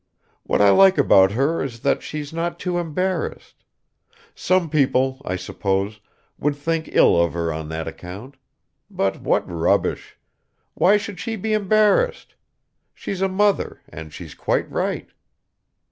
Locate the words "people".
4.67-5.21